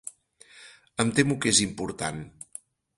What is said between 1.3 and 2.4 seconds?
que és important.